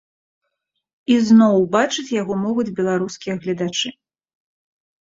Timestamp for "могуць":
2.45-2.69